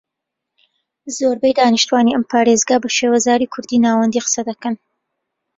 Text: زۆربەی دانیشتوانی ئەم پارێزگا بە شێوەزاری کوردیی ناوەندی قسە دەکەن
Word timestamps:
زۆربەی 1.17 1.57
دانیشتوانی 1.59 2.15
ئەم 2.15 2.23
پارێزگا 2.31 2.77
بە 2.83 2.89
شێوەزاری 2.97 3.51
کوردیی 3.53 3.83
ناوەندی 3.85 4.23
قسە 4.25 4.41
دەکەن 4.49 4.75